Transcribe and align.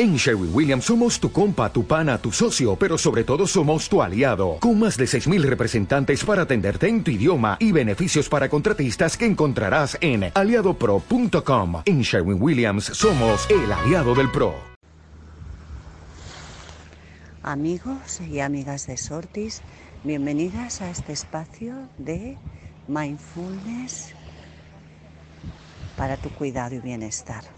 En 0.00 0.14
Sherwin 0.14 0.54
Williams 0.54 0.84
somos 0.84 1.18
tu 1.18 1.32
compa, 1.32 1.72
tu 1.72 1.84
pana, 1.84 2.18
tu 2.18 2.30
socio, 2.30 2.76
pero 2.76 2.96
sobre 2.96 3.24
todo 3.24 3.48
somos 3.48 3.88
tu 3.88 4.00
aliado, 4.00 4.58
con 4.60 4.78
más 4.78 4.96
de 4.96 5.06
6.000 5.06 5.42
representantes 5.42 6.22
para 6.22 6.42
atenderte 6.42 6.86
en 6.86 7.02
tu 7.02 7.10
idioma 7.10 7.56
y 7.58 7.72
beneficios 7.72 8.28
para 8.28 8.48
contratistas 8.48 9.16
que 9.16 9.26
encontrarás 9.26 9.98
en 10.00 10.30
aliadopro.com. 10.32 11.82
En 11.84 12.02
Sherwin 12.02 12.40
Williams 12.40 12.84
somos 12.84 13.50
el 13.50 13.72
aliado 13.72 14.14
del 14.14 14.30
PRO. 14.30 14.54
Amigos 17.42 18.20
y 18.20 18.38
amigas 18.38 18.86
de 18.86 18.96
Sortis, 18.96 19.62
bienvenidas 20.04 20.80
a 20.80 20.90
este 20.90 21.12
espacio 21.12 21.74
de 21.98 22.36
mindfulness 22.86 24.14
para 25.96 26.16
tu 26.16 26.30
cuidado 26.30 26.76
y 26.76 26.78
bienestar. 26.78 27.57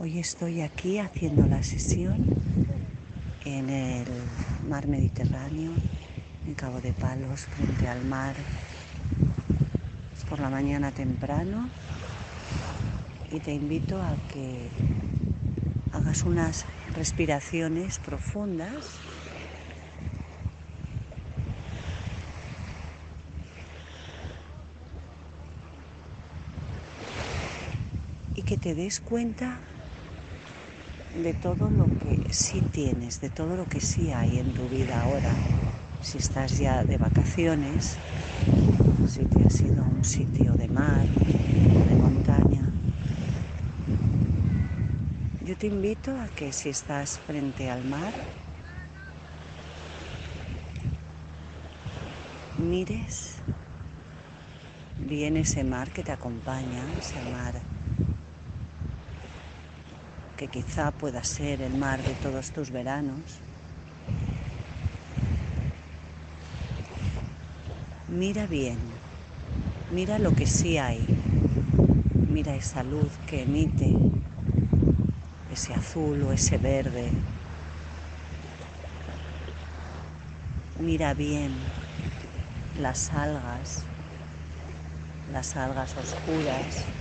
Hoy 0.00 0.20
estoy 0.20 0.60
aquí 0.60 1.00
haciendo 1.00 1.44
la 1.48 1.60
sesión 1.64 2.24
en 3.44 3.68
el 3.68 4.06
mar 4.68 4.86
Mediterráneo, 4.86 5.72
en 6.46 6.54
Cabo 6.54 6.80
de 6.80 6.92
Palos, 6.92 7.40
frente 7.40 7.88
al 7.88 8.04
mar. 8.04 8.36
Por 10.30 10.38
la 10.38 10.50
mañana 10.50 10.92
temprano 10.92 11.68
y 13.32 13.40
te 13.40 13.52
invito 13.52 14.00
a 14.00 14.14
que 14.32 14.68
hagas 15.92 16.22
unas 16.22 16.64
respiraciones 16.94 17.98
profundas. 17.98 19.00
Y 28.36 28.42
que 28.42 28.56
te 28.56 28.76
des 28.76 29.00
cuenta 29.00 29.58
de 31.14 31.34
todo 31.34 31.70
lo 31.70 31.86
que 31.98 32.32
sí 32.32 32.62
tienes, 32.62 33.20
de 33.20 33.30
todo 33.30 33.56
lo 33.56 33.66
que 33.66 33.80
sí 33.80 34.10
hay 34.12 34.38
en 34.38 34.54
tu 34.54 34.68
vida 34.68 35.00
ahora. 35.00 35.34
Si 36.00 36.18
estás 36.18 36.58
ya 36.58 36.84
de 36.84 36.98
vacaciones, 36.98 37.98
si 39.08 39.24
te 39.26 39.44
has 39.44 39.60
ido 39.60 39.82
a 39.82 39.88
un 39.88 40.04
sitio 40.04 40.54
de 40.54 40.68
mar, 40.68 41.06
de 41.08 41.94
montaña. 41.96 42.72
Yo 45.40 45.56
te 45.56 45.66
invito 45.66 46.18
a 46.20 46.28
que 46.28 46.52
si 46.52 46.68
estás 46.68 47.18
frente 47.18 47.70
al 47.70 47.84
mar, 47.84 48.14
mires 52.58 53.42
bien 54.98 55.36
ese 55.36 55.64
mar 55.64 55.90
que 55.90 56.02
te 56.02 56.12
acompaña, 56.12 56.92
ese 56.98 57.22
mar 57.22 57.62
que 60.38 60.46
quizá 60.46 60.92
pueda 60.92 61.24
ser 61.24 61.60
el 61.62 61.74
mar 61.74 62.00
de 62.00 62.14
todos 62.14 62.52
tus 62.52 62.70
veranos. 62.70 63.40
Mira 68.08 68.46
bien, 68.46 68.78
mira 69.92 70.20
lo 70.20 70.32
que 70.36 70.46
sí 70.46 70.78
hay, 70.78 71.04
mira 72.30 72.54
esa 72.54 72.84
luz 72.84 73.10
que 73.26 73.42
emite, 73.42 73.92
ese 75.52 75.74
azul 75.74 76.22
o 76.22 76.32
ese 76.32 76.56
verde. 76.56 77.10
Mira 80.80 81.14
bien 81.14 81.50
las 82.80 83.10
algas, 83.12 83.82
las 85.32 85.56
algas 85.56 85.96
oscuras 85.96 86.97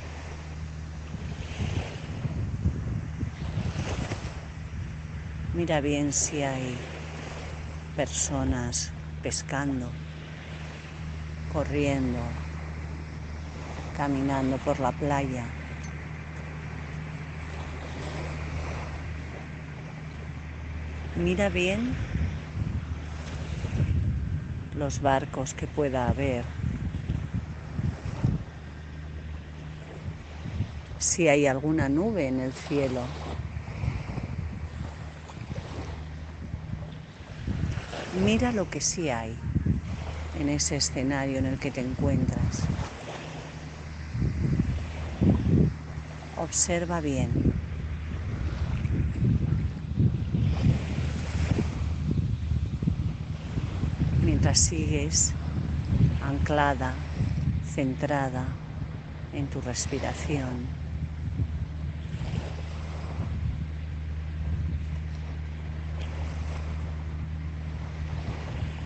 Mira 5.57 5.81
bien 5.81 6.13
si 6.13 6.43
hay 6.43 6.77
personas 7.95 8.91
pescando, 9.23 9.89
corriendo, 11.51 12.19
caminando 13.97 14.57
por 14.57 14.79
la 14.79 14.91
playa. 14.91 15.45
Mira 21.15 21.49
bien 21.49 21.91
los 24.77 25.01
barcos 25.01 25.55
que 25.55 25.65
pueda 25.65 26.07
haber. 26.07 26.45
Si 30.99 31.27
hay 31.27 31.47
alguna 31.47 31.89
nube 31.89 32.27
en 32.27 32.41
el 32.41 32.53
cielo. 32.53 33.01
Mira 38.23 38.51
lo 38.51 38.65
que 38.67 38.81
sí 38.81 39.09
hay 39.09 39.37
en 40.33 40.49
ese 40.49 40.77
escenario 40.77 41.37
en 41.37 41.45
el 41.45 41.59
que 41.59 41.69
te 41.69 41.81
encuentras. 41.81 42.67
Observa 46.35 46.99
bien. 46.99 47.31
Mientras 54.23 54.59
sigues 54.59 55.33
anclada, 56.21 56.95
centrada 57.73 58.47
en 59.31 59.47
tu 59.47 59.61
respiración. 59.61 60.76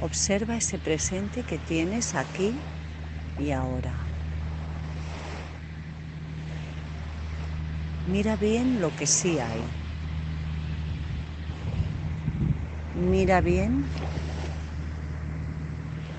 Observa 0.02 0.58
ese 0.58 0.80
presente 0.80 1.44
que 1.44 1.60
tienes 1.60 2.16
aquí 2.16 2.60
y 3.38 3.52
ahora. 3.52 3.94
Mira 8.08 8.36
bien 8.36 8.82
lo 8.82 8.90
que 8.96 9.06
sí 9.06 9.38
hay. 9.38 9.62
Mira 12.96 13.42
bien 13.42 13.86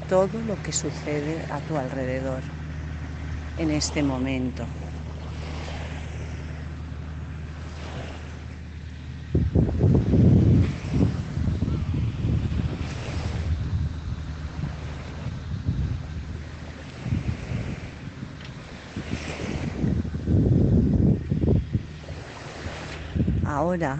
todo 0.08 0.40
lo 0.42 0.62
que 0.62 0.72
sucede 0.72 1.44
a 1.50 1.60
tu 1.60 1.76
alrededor 1.76 2.44
en 3.58 3.70
este 3.72 4.04
momento. 4.04 4.81
Ahora 23.52 23.98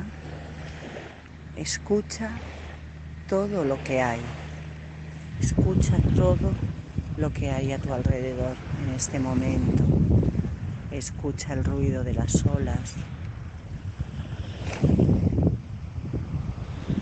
escucha 1.59 2.31
todo 3.29 3.67
lo 3.67 3.77
que 3.85 4.01
hay. 4.01 4.23
Escucha 5.43 5.99
todo 6.17 6.55
lo 7.19 7.31
que 7.35 7.51
hay 7.51 7.71
a 7.73 7.79
tu 7.79 7.93
alrededor 7.93 8.57
en 8.81 8.95
este 8.95 9.19
momento. 9.19 9.85
Escucha 10.91 11.53
el 11.53 11.65
ruido 11.65 12.03
de 12.03 12.15
las 12.15 12.47
olas. 12.47 12.95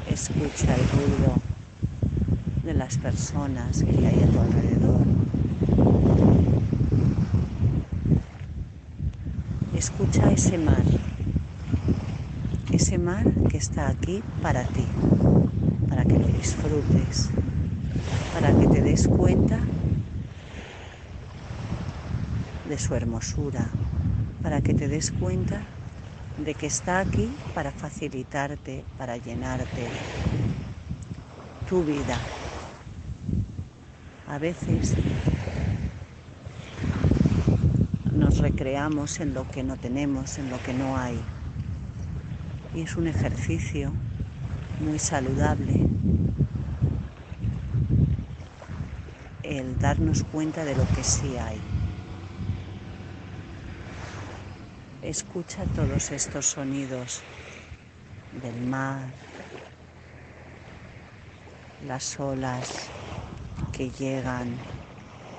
Escucha 0.08 0.74
el 0.74 0.88
ruido 0.88 1.36
de 2.64 2.74
las 2.74 2.98
personas 2.98 3.84
que 3.84 4.08
hay 4.08 4.24
a 4.24 4.26
tu 4.26 4.40
alrededor. 4.40 5.06
Escucha 9.76 10.32
ese 10.32 10.58
mar 10.58 11.09
ese 12.80 12.96
mar 12.96 13.26
que 13.50 13.58
está 13.58 13.88
aquí 13.88 14.22
para 14.40 14.62
ti, 14.64 14.86
para 15.90 16.02
que 16.02 16.18
lo 16.18 16.26
disfrutes, 16.28 17.28
para 18.32 18.58
que 18.58 18.66
te 18.68 18.80
des 18.80 19.06
cuenta 19.06 19.60
de 22.70 22.78
su 22.78 22.94
hermosura, 22.94 23.66
para 24.42 24.62
que 24.62 24.72
te 24.72 24.88
des 24.88 25.12
cuenta 25.12 25.60
de 26.42 26.54
que 26.54 26.68
está 26.68 27.00
aquí 27.00 27.28
para 27.54 27.70
facilitarte, 27.70 28.82
para 28.96 29.18
llenarte 29.18 29.86
tu 31.68 31.84
vida. 31.84 32.16
A 34.26 34.38
veces 34.38 34.94
nos 38.10 38.38
recreamos 38.38 39.20
en 39.20 39.34
lo 39.34 39.46
que 39.50 39.62
no 39.62 39.76
tenemos, 39.76 40.38
en 40.38 40.48
lo 40.48 40.62
que 40.62 40.72
no 40.72 40.96
hay 40.96 41.20
y 42.74 42.82
es 42.82 42.96
un 42.96 43.08
ejercicio 43.08 43.92
muy 44.78 44.98
saludable 44.98 45.74
el 49.42 49.78
darnos 49.78 50.22
cuenta 50.22 50.64
de 50.64 50.76
lo 50.76 50.84
que 50.84 51.02
sí 51.02 51.36
hay. 51.36 51.58
Escucha 55.02 55.64
todos 55.74 56.12
estos 56.12 56.46
sonidos 56.46 57.22
del 58.40 58.60
mar, 58.68 59.08
las 61.86 62.20
olas 62.20 62.90
que 63.72 63.90
llegan 63.90 64.46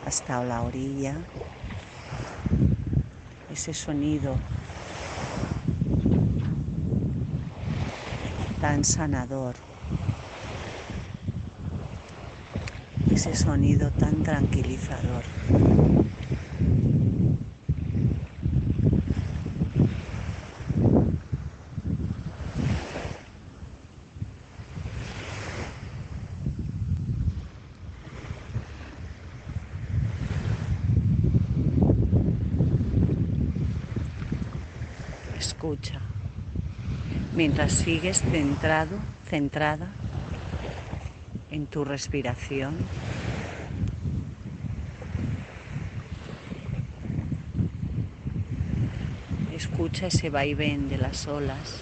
hasta 0.05 0.43
la 0.43 0.61
orilla, 0.63 1.15
ese 3.49 3.73
sonido 3.73 4.35
tan 8.61 8.83
sanador, 8.83 9.55
ese 13.11 13.33
sonido 13.35 13.89
tan 13.89 14.21
tranquilizador. 14.21 15.25
escucha, 35.35 36.10
mientras 37.41 37.73
sigues 37.73 38.21
centrado, 38.21 38.99
centrada 39.27 39.87
en 41.49 41.65
tu 41.65 41.83
respiración. 41.83 42.75
Escucha 49.55 50.05
ese 50.05 50.29
vaivén 50.29 50.87
de 50.87 50.99
las 50.99 51.25
olas. 51.25 51.81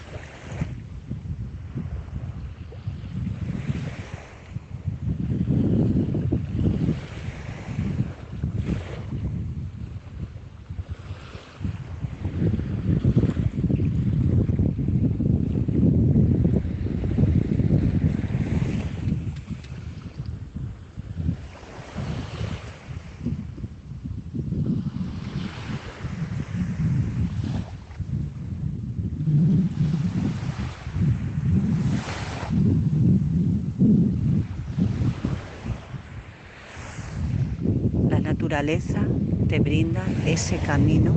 Naturaleza 38.50 39.06
te 39.48 39.60
brinda 39.60 40.08
ese 40.26 40.58
camino 40.58 41.14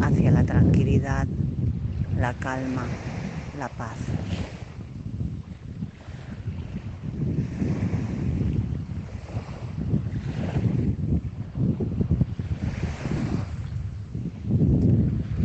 hacia 0.00 0.30
la 0.30 0.44
tranquilidad, 0.44 1.26
la 2.16 2.32
calma, 2.32 2.88
la 3.52 3.68
paz. 3.68 3.98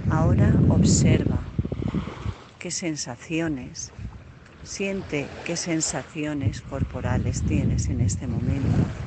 Ahora 0.10 0.54
observa 0.70 1.44
qué 2.60 2.72
sensaciones, 2.72 3.92
siente 4.64 5.32
qué 5.44 5.58
sensaciones 5.58 6.62
corporales 6.62 7.44
tienes 7.44 7.90
en 7.90 8.00
este 8.00 8.26
momento 8.26 9.01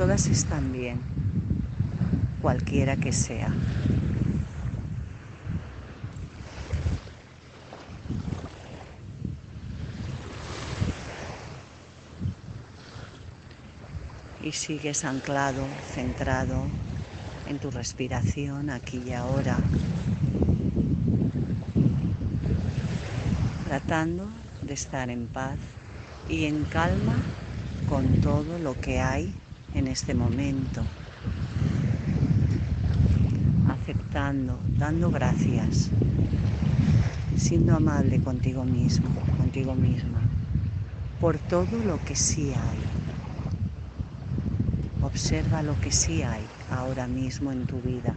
todas 0.00 0.28
están 0.28 0.72
bien, 0.72 0.98
cualquiera 2.40 2.96
que 2.96 3.12
sea. 3.12 3.52
Y 14.42 14.52
sigues 14.52 15.04
anclado, 15.04 15.68
centrado 15.92 16.64
en 17.44 17.58
tu 17.58 17.70
respiración 17.70 18.70
aquí 18.70 19.02
y 19.06 19.12
ahora, 19.12 19.58
tratando 23.66 24.30
de 24.62 24.72
estar 24.72 25.10
en 25.10 25.26
paz 25.26 25.58
y 26.26 26.46
en 26.46 26.64
calma 26.64 27.20
con 27.86 28.22
todo 28.22 28.58
lo 28.58 28.80
que 28.80 28.98
hay 28.98 29.34
en 29.74 29.86
este 29.86 30.14
momento, 30.14 30.82
aceptando, 33.68 34.58
dando 34.78 35.10
gracias, 35.10 35.90
siendo 37.36 37.74
amable 37.76 38.20
contigo 38.20 38.64
mismo, 38.64 39.08
contigo 39.36 39.74
misma, 39.74 40.20
por 41.20 41.38
todo 41.38 41.78
lo 41.78 41.98
que 42.04 42.16
sí 42.16 42.52
hay. 42.52 42.80
Observa 45.02 45.62
lo 45.62 45.78
que 45.80 45.90
sí 45.90 46.22
hay 46.22 46.46
ahora 46.70 47.06
mismo 47.06 47.52
en 47.52 47.66
tu 47.66 47.80
vida, 47.80 48.14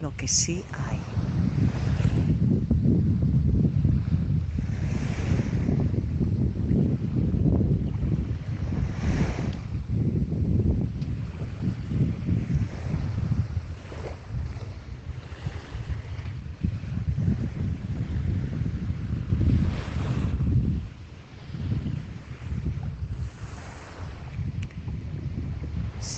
lo 0.00 0.14
que 0.16 0.28
sí 0.28 0.64
hay. 0.72 1.27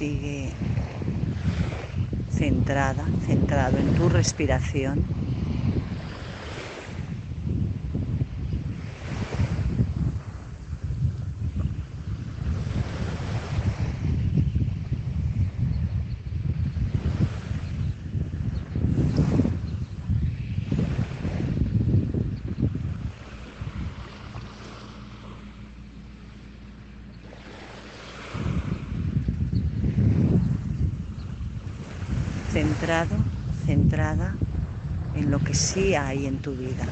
Sigue 0.01 0.63
centrada, 2.29 3.15
centrado 3.19 3.79
en 3.79 3.93
tu 3.93 4.09
respiración. 4.09 5.20
Centrado, 32.81 33.19
centrada 33.67 34.35
en 35.15 35.31
lo 35.31 35.39
que 35.39 35.53
sí 35.53 35.95
hay 35.95 36.25
en 36.25 36.39
tu 36.39 36.53
vida. 36.53 36.87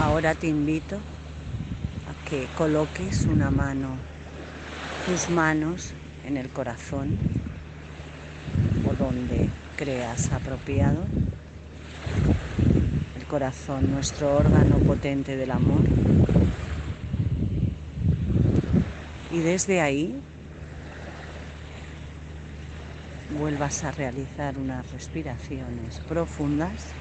Ahora 0.00 0.34
te 0.34 0.46
invito 0.46 0.96
que 2.28 2.46
coloques 2.58 3.24
una 3.24 3.50
mano, 3.50 3.96
tus 5.06 5.30
manos 5.30 5.94
en 6.26 6.36
el 6.36 6.48
corazón 6.50 7.16
o 8.86 8.92
donde 9.02 9.48
creas 9.76 10.30
apropiado. 10.30 11.04
El 13.16 13.24
corazón, 13.24 13.90
nuestro 13.92 14.36
órgano 14.36 14.76
potente 14.80 15.36
del 15.36 15.52
amor. 15.52 15.80
Y 19.32 19.38
desde 19.38 19.80
ahí 19.80 20.20
vuelvas 23.38 23.84
a 23.84 23.92
realizar 23.92 24.58
unas 24.58 24.90
respiraciones 24.92 26.00
profundas 26.00 26.92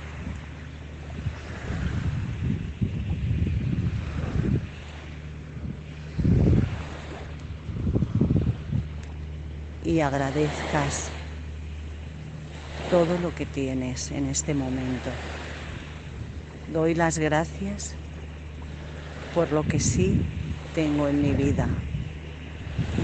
y 9.98 10.02
agradezcas 10.02 11.10
todo 12.92 13.18
lo 13.18 13.32
que 13.34 13.48
tienes 13.48 14.12
en 14.12 14.28
este 14.28 14.54
momento. 14.54 15.10
Doy 16.72 16.94
las 16.94 17.18
gracias 17.18 17.96
por 19.34 19.52
lo 19.52 19.64
que 19.64 19.80
sí 19.80 20.22
tengo 20.76 21.08
en 21.08 21.20
mi 21.20 21.34
vida. 21.34 21.68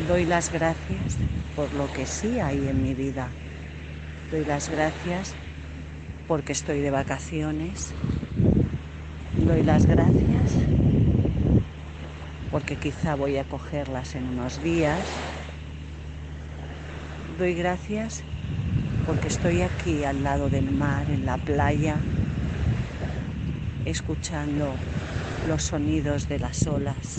Doy 0.07 0.25
las 0.25 0.51
gracias 0.51 1.17
por 1.55 1.73
lo 1.73 1.87
que 1.87 2.05
sí 2.05 2.39
hay 2.39 2.67
en 2.67 2.83
mi 2.83 2.93
vida. 2.93 3.31
Doy 4.29 4.45
las 4.45 4.69
gracias 4.69 5.33
porque 6.27 6.53
estoy 6.53 6.81
de 6.81 6.91
vacaciones. 6.91 7.89
Doy 9.35 9.63
las 9.63 9.87
gracias 9.87 10.51
porque 12.51 12.75
quizá 12.75 13.15
voy 13.15 13.37
a 13.37 13.45
cogerlas 13.45 14.13
en 14.13 14.25
unos 14.25 14.61
días. 14.61 15.32
Doy 17.37 17.55
gracias 17.55 18.21
porque 19.07 19.27
estoy 19.27 19.63
aquí 19.63 20.03
al 20.03 20.23
lado 20.23 20.49
del 20.49 20.69
mar, 20.69 21.03
en 21.09 21.25
la 21.25 21.37
playa, 21.37 21.95
escuchando 23.85 24.71
los 25.47 25.63
sonidos 25.63 26.29
de 26.29 26.37
las 26.37 26.67
olas. 26.67 27.17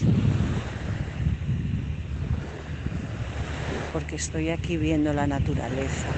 Porque 3.93 4.15
estoy 4.15 4.51
aquí 4.51 4.77
viendo 4.77 5.13
la 5.13 5.27
naturaleza, 5.27 6.09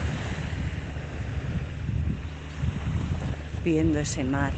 viendo 3.65 3.99
ese 3.99 4.25
mar, 4.25 4.53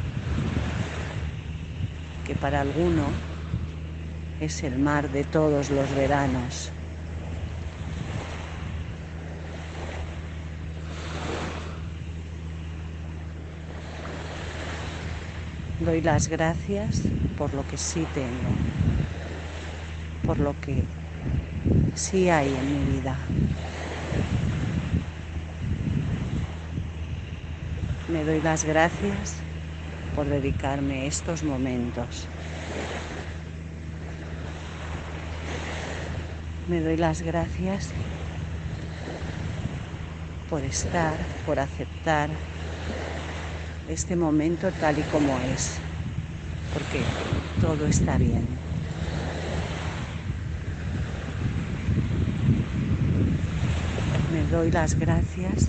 que 2.27 2.35
para 2.35 2.59
alguno 2.59 3.05
es 4.41 4.63
el 4.63 4.77
mar 4.77 5.09
de 5.09 5.23
todos 5.23 5.69
los 5.69 5.95
veranos. 5.95 6.73
Doy 15.79 16.01
las 16.01 16.27
gracias 16.27 17.01
por 17.37 17.53
lo 17.53 17.63
que 17.63 17.77
sí 17.77 18.05
tengo, 18.13 18.49
por 20.25 20.37
lo 20.37 20.53
que 20.59 20.83
sí 21.95 22.29
hay 22.29 22.47
en 22.53 22.65
mi 22.65 22.99
vida. 22.99 23.17
Me 28.09 28.25
doy 28.25 28.41
las 28.41 28.65
gracias 28.65 29.37
por 30.13 30.27
dedicarme 30.27 31.07
estos 31.07 31.43
momentos. 31.43 32.27
Me 36.67 36.81
doy 36.81 36.97
las 36.97 37.21
gracias 37.21 37.93
por 40.49 40.63
estar, 40.63 41.19
por 41.45 41.59
aceptar 41.59 42.29
este 43.89 44.15
momento 44.15 44.69
tal 44.79 44.99
y 44.99 45.03
como 45.03 45.39
es, 45.39 45.79
porque 46.73 47.03
todo 47.59 47.87
está 47.87 48.17
bien. 48.17 48.45
Me 54.31 54.43
doy 54.51 54.69
las 54.69 54.97
gracias 54.97 55.67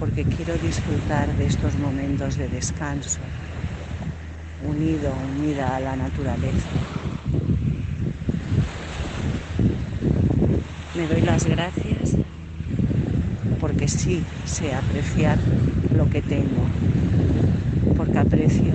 porque 0.00 0.24
quiero 0.24 0.54
disfrutar 0.58 1.32
de 1.36 1.46
estos 1.46 1.76
momentos 1.78 2.36
de 2.36 2.48
descanso, 2.48 3.20
unido, 4.68 5.12
unida 5.38 5.76
a 5.76 5.80
la 5.80 5.94
naturaleza. 5.94 6.68
Me 10.96 11.06
doy 11.06 11.20
las 11.20 11.44
gracias 11.44 12.17
porque 13.68 13.86
sí 13.86 14.24
sé 14.46 14.72
apreciar 14.72 15.36
lo 15.94 16.08
que 16.08 16.22
tengo, 16.22 16.64
porque 17.98 18.16
aprecio 18.16 18.72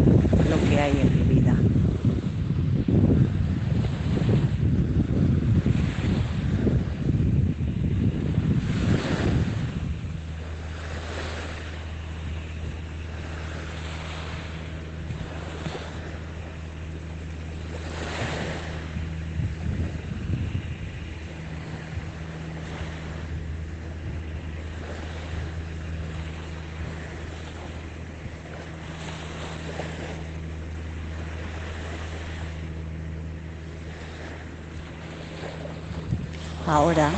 lo 0.52 0.70
que 0.70 0.80
hay 0.80 0.92
en 1.02 1.28
mi 1.28 1.34
vida. 1.34 1.56
Ahora, 36.66 37.12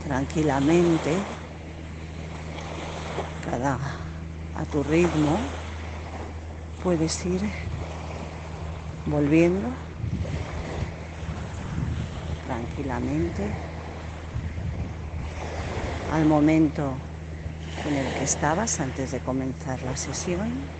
tranquilamente, 0.00 1.26
cada 3.40 3.78
a 4.54 4.64
tu 4.64 4.82
ritmo, 4.82 5.38
puedes 6.82 7.24
ir 7.26 7.42
volviendo 9.04 9.76
tranquilamente 12.46 13.52
al 16.08 16.24
momento 16.24 16.98
en 17.84 17.96
el 17.98 18.14
que 18.14 18.24
estabas 18.24 18.80
antes 18.80 19.10
de 19.10 19.20
comenzar 19.20 19.82
la 19.82 19.96
sesión 19.96 20.70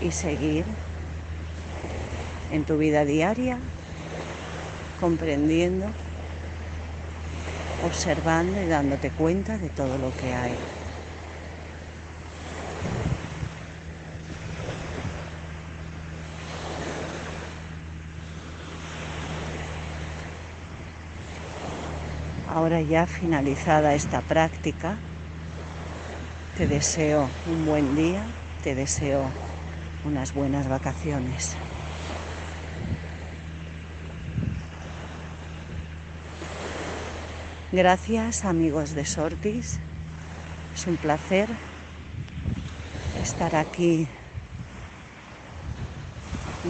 y 0.00 0.10
seguir 0.12 0.83
en 2.54 2.64
tu 2.64 2.76
vida 2.78 3.04
diaria, 3.04 3.58
comprendiendo, 5.00 5.86
observando 7.82 8.62
y 8.62 8.66
dándote 8.68 9.10
cuenta 9.10 9.58
de 9.58 9.70
todo 9.70 9.98
lo 9.98 10.12
que 10.12 10.32
hay. 10.32 10.54
Ahora 22.46 22.80
ya 22.82 23.06
finalizada 23.06 23.94
esta 23.94 24.22
práctica, 24.22 25.00
te 26.54 26.68
deseo 26.68 27.28
un 27.46 27.66
buen 27.66 27.96
día, 27.96 28.22
te 28.62 28.76
deseo 28.76 29.32
unas 30.04 30.32
buenas 30.34 30.68
vacaciones. 30.68 31.63
Gracias 37.74 38.44
amigos 38.44 38.94
de 38.94 39.04
Sortis. 39.04 39.80
Es 40.76 40.86
un 40.86 40.96
placer 40.96 41.48
estar 43.20 43.56
aquí 43.56 44.06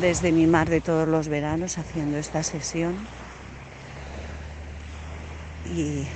desde 0.01 0.33
mi 0.33 0.47
mar 0.47 0.71
de 0.71 0.81
todos 0.81 1.07
los 1.07 1.29
veranos 1.29 1.77
haciendo 1.77 2.17
esta 2.17 2.43
sesión. 2.43 2.97
Y 5.77 6.07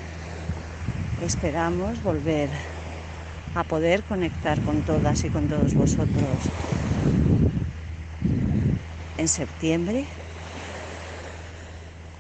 esperamos 1.23 2.03
volver 2.03 2.49
a 3.57 3.65
poder 3.65 4.03
conectar 4.05 4.59
con 4.63 4.81
todas 4.81 5.23
y 5.23 5.29
con 5.29 5.49
todos 5.49 5.75
vosotros 5.75 6.09
en 9.19 9.29
septiembre 9.29 10.07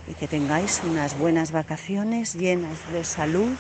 y 0.08 0.14
que 0.14 0.26
tengáis 0.26 0.82
unas 0.82 1.14
buenas 1.14 1.52
vacaciones 1.52 2.32
llenas 2.32 2.86
de 2.86 3.04
salud, 3.04 3.58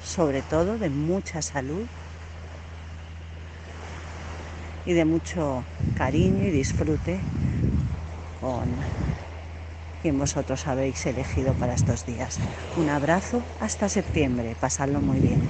sobre 0.00 0.42
todo 0.42 0.78
de 0.78 0.88
mucha 0.88 1.42
salud 1.42 1.86
y 4.82 4.94
de 4.94 5.04
mucho 5.04 5.66
cariño 5.94 6.46
y 6.46 6.50
disfrute 6.50 7.26
con 8.40 8.80
quien 10.00 10.18
vosotros 10.18 10.66
habéis 10.66 11.04
elegido 11.04 11.54
para 11.54 11.74
estos 11.74 12.06
días. 12.06 12.40
Un 12.74 12.88
abrazo 12.88 13.44
hasta 13.58 13.90
septiembre, 13.90 14.56
pasadlo 14.56 15.02
muy 15.02 15.20
bien. 15.20 15.40